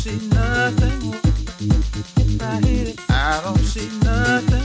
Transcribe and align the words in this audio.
see 0.00 0.16
nothing. 0.28 1.14
I 3.10 3.40
don't 3.44 3.58
see 3.58 3.90
nothing. 4.02 4.59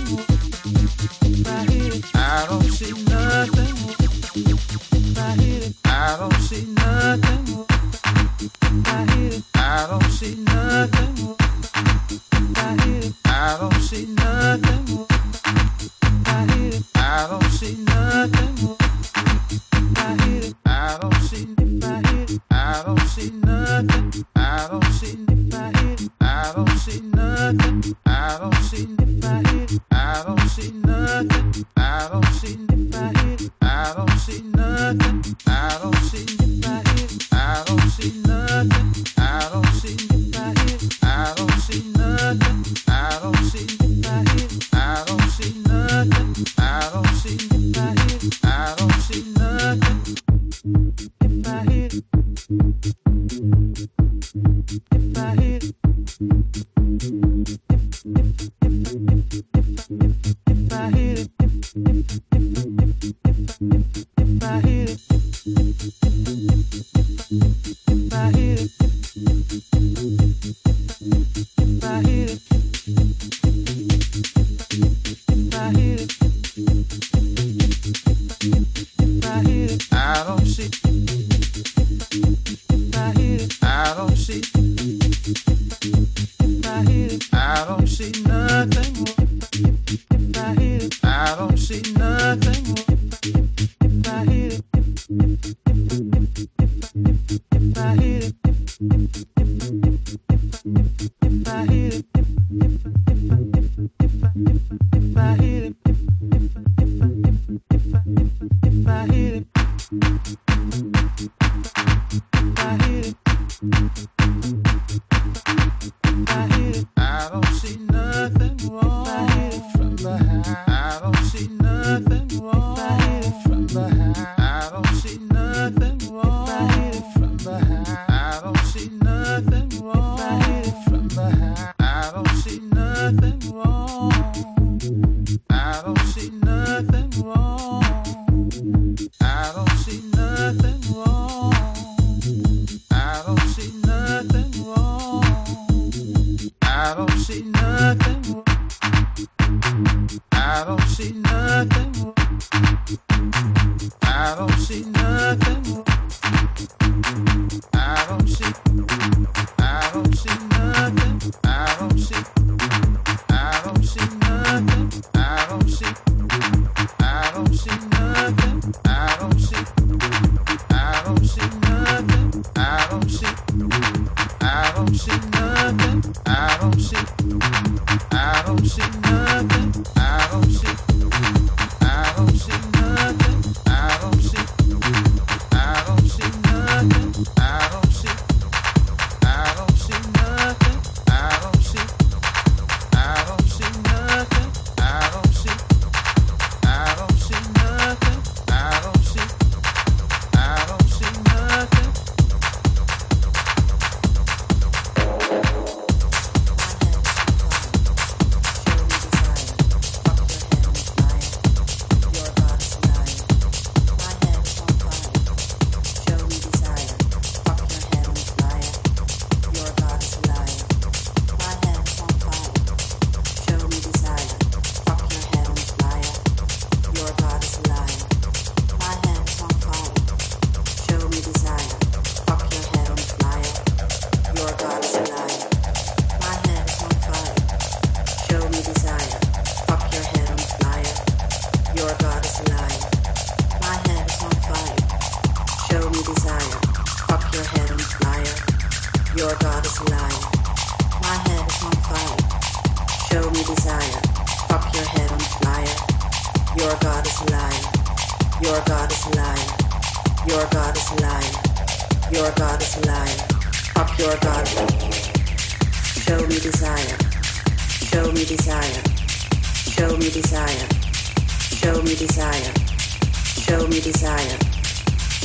Show 273.46 273.68
me 273.68 273.80
desire. 273.80 274.38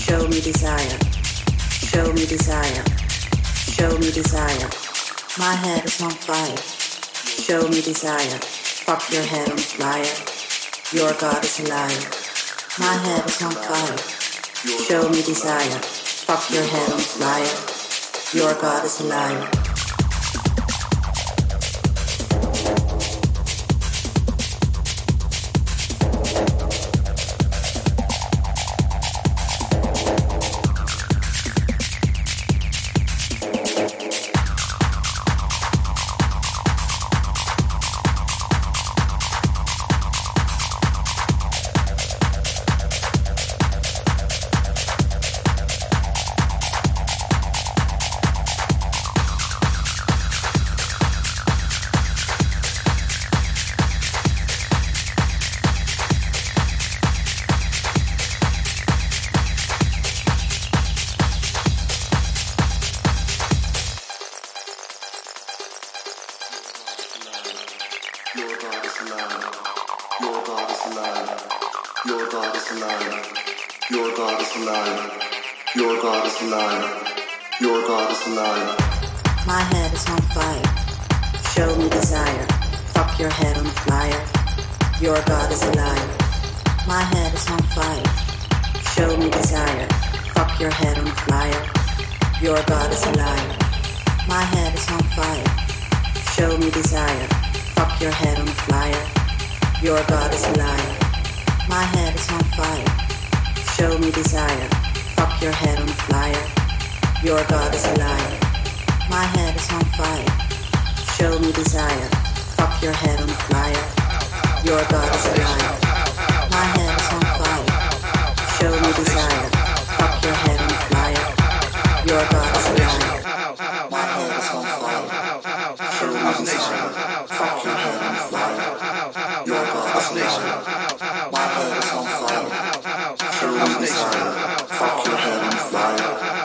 Show 0.05 0.29
me 0.29 0.43
desire. 0.43 0.99
Show 1.89 2.13
me 2.13 2.27
desire. 2.27 2.85
Show 3.73 3.97
me 3.97 4.11
desire. 4.11 4.69
My 5.39 5.55
head 5.55 5.87
is 5.87 6.03
on 6.03 6.11
fire. 6.11 6.59
Show 7.25 7.67
me 7.69 7.81
desire. 7.81 8.39
Fuck 8.85 9.11
your 9.11 9.23
head 9.23 9.51
on 9.51 9.57
fire. 9.57 10.05
Your 10.93 11.15
God 11.19 11.43
is 11.43 11.61
a 11.61 11.69
liar. 11.71 12.11
My 12.79 12.93
head 12.93 13.25
is 13.25 13.41
on 13.43 13.53
fire. 13.53 13.97
Show 14.85 15.09
me 15.09 15.23
desire. 15.23 15.81
Fuck 15.81 16.51
your 16.51 16.65
head 16.65 16.93
on 16.93 17.01
fire. 17.01 18.37
Your 18.37 18.53
God 18.61 18.85
is 18.85 19.01
a 19.01 19.05
liar. 19.05 19.70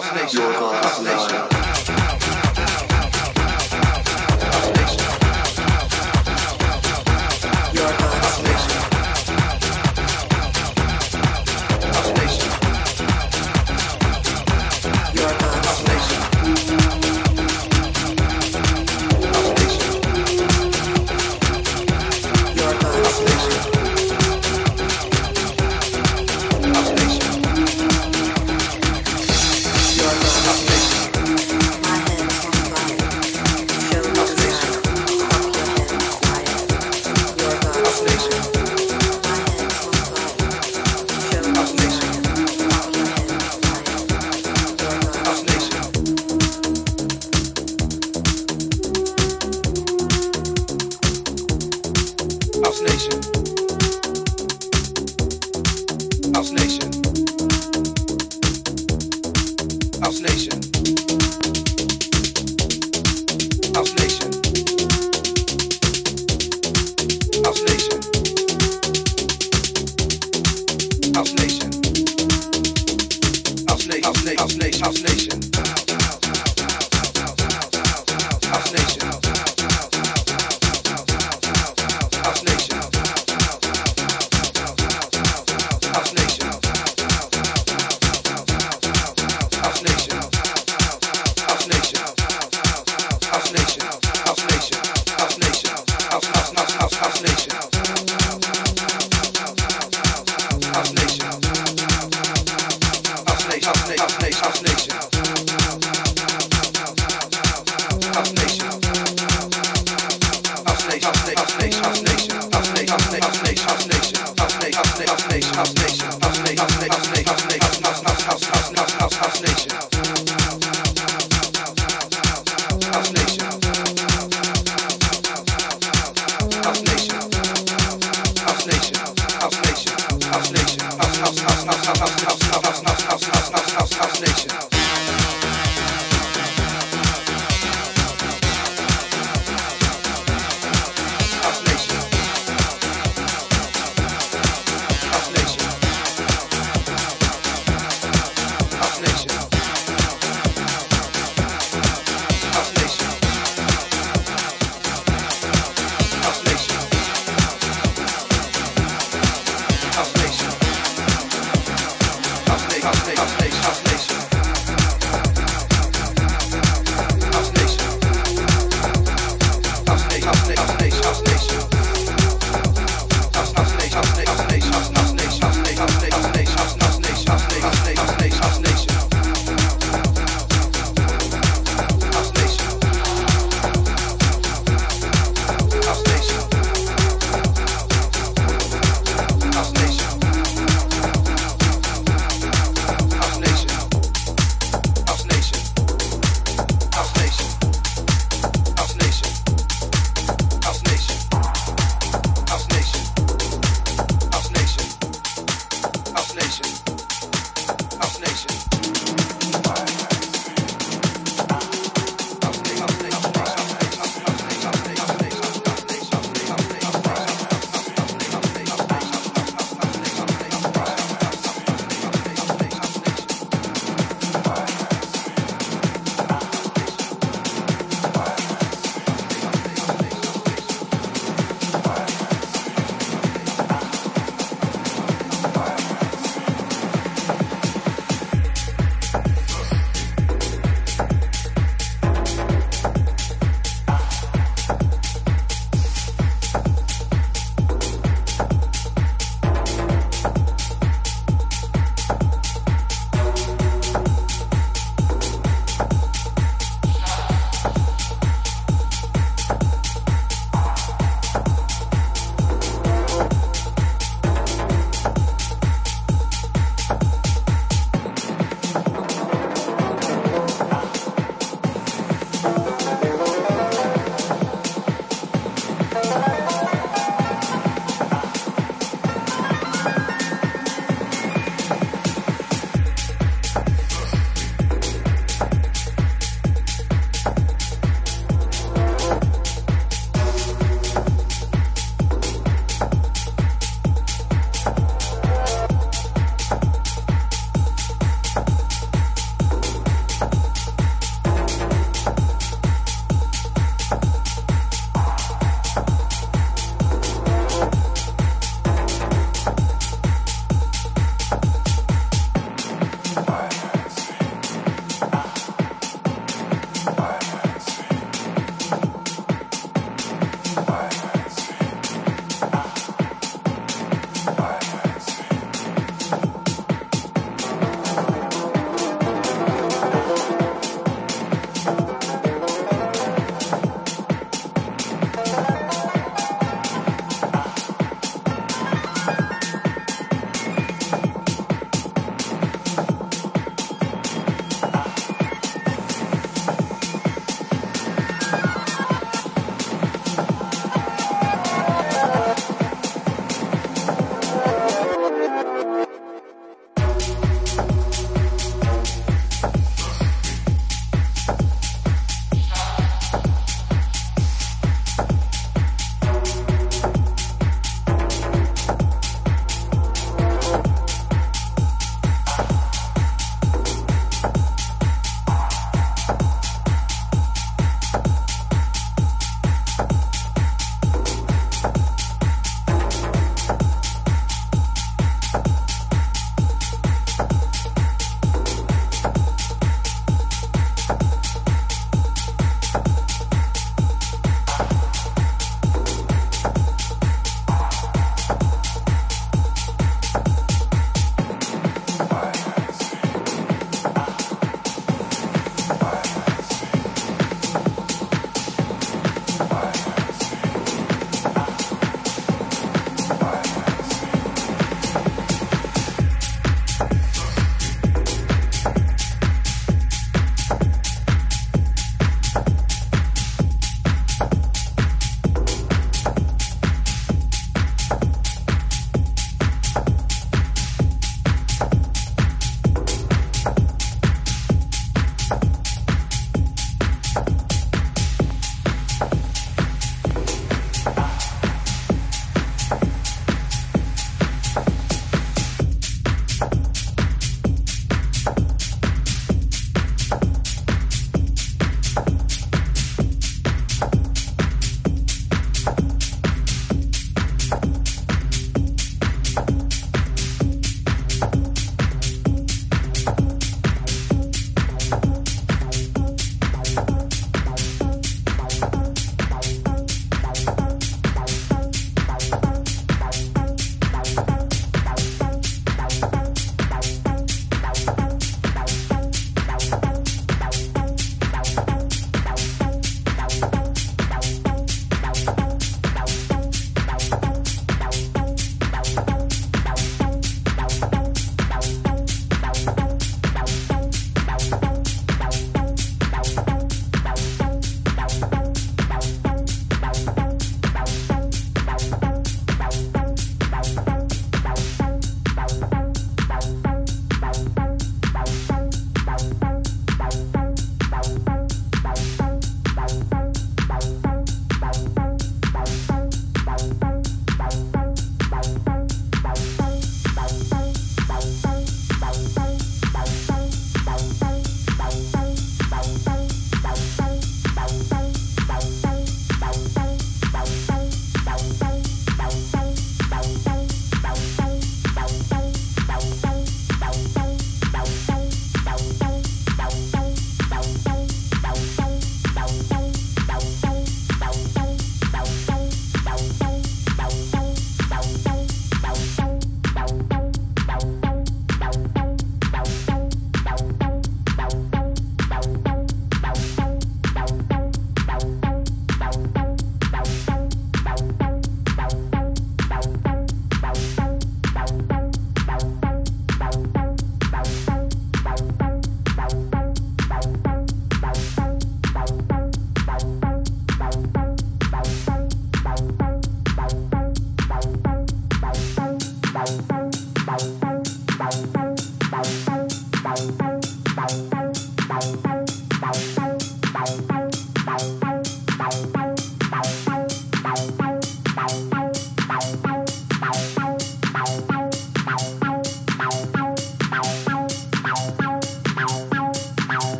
house 0.00 0.14
nation. 0.14 0.40
Your 0.40 0.52
house 0.52 1.00
nation. 1.00 2.05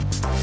Bye. 0.00 0.39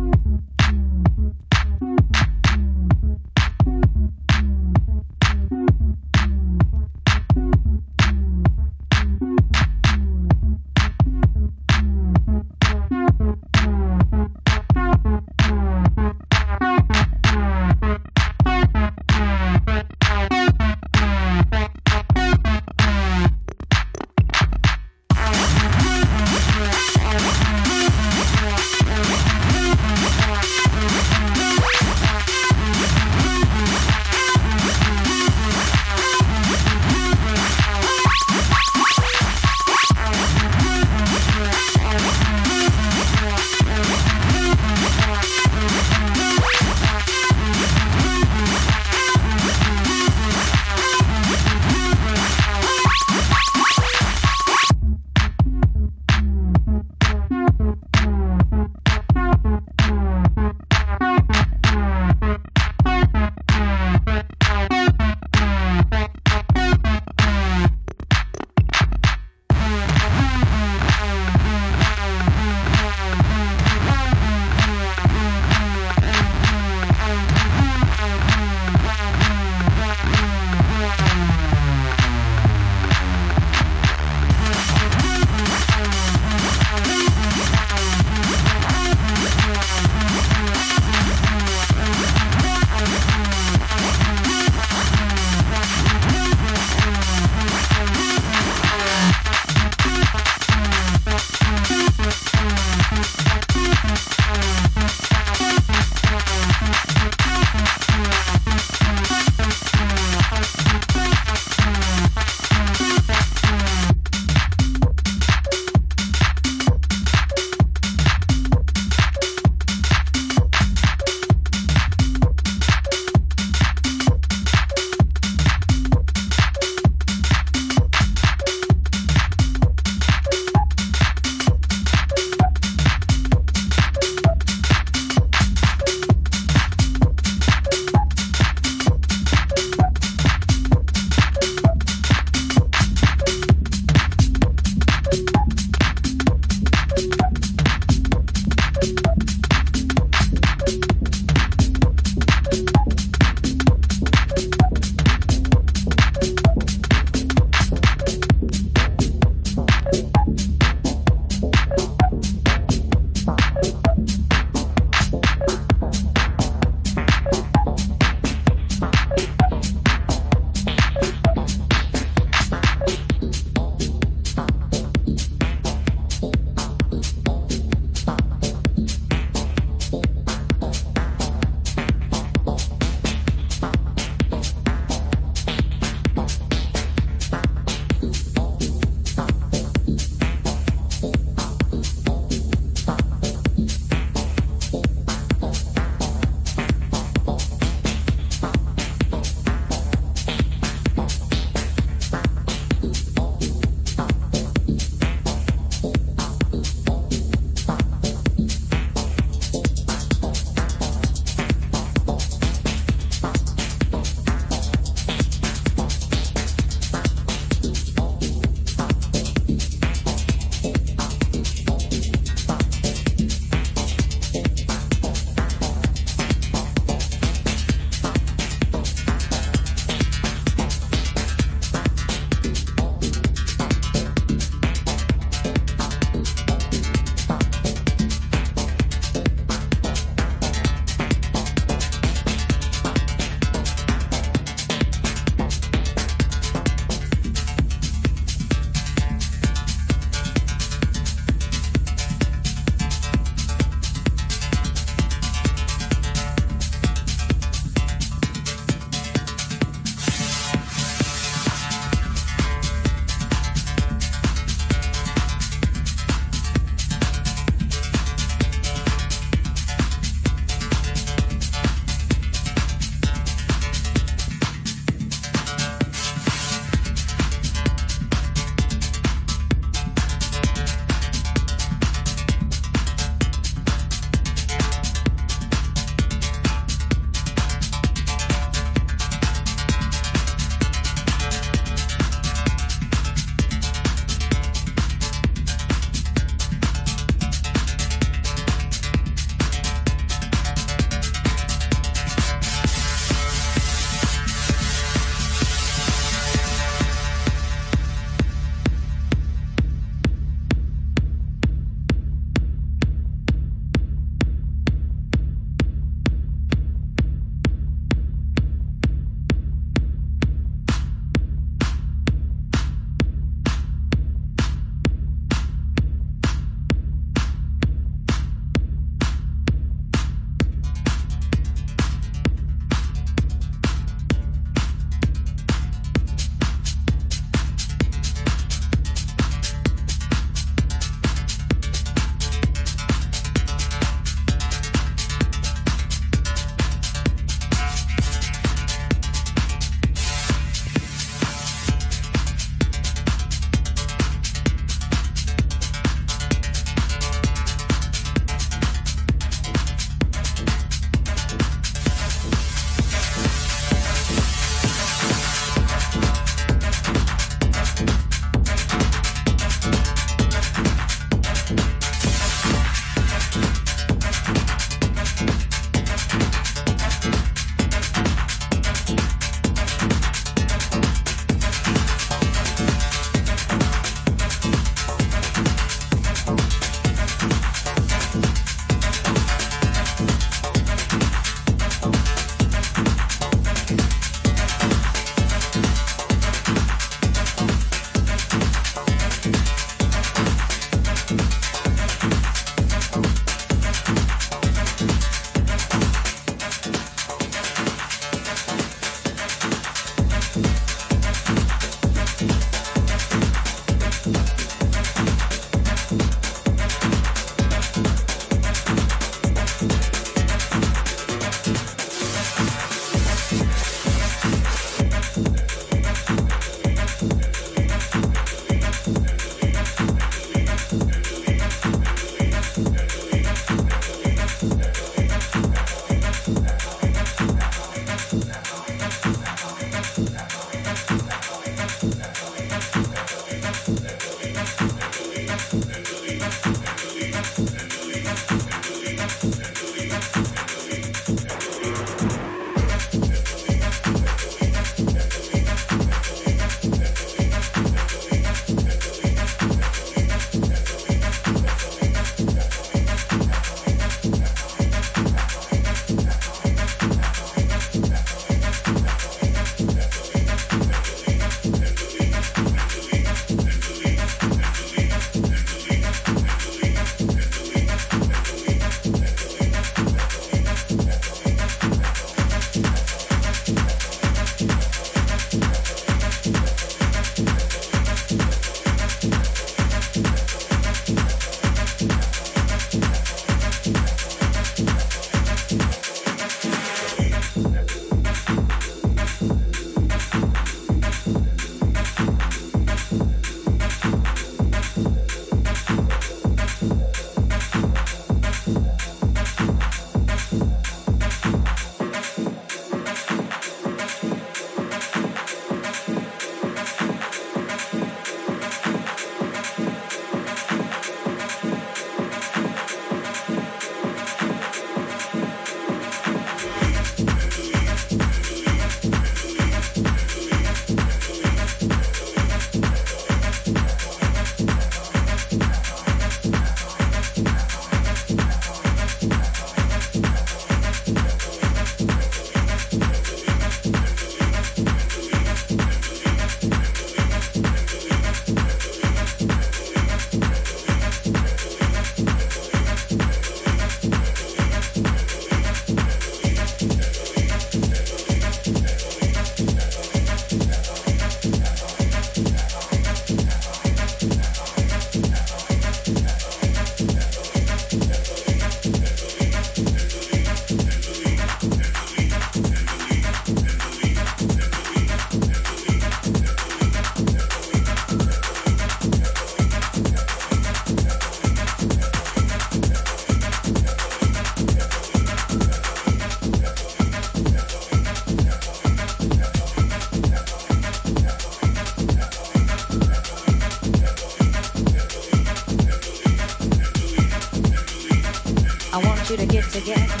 Yeah. 599.63 600.00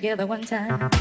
Together 0.00 0.26
one 0.26 0.40
time. 0.40 0.99